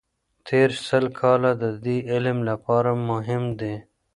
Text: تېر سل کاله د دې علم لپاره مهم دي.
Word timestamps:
تېر 0.47 0.69
سل 0.87 1.05
کاله 1.19 1.51
د 1.63 1.65
دې 1.85 1.97
علم 2.11 2.37
لپاره 2.49 2.91
مهم 3.09 3.43
دي. 3.59 3.75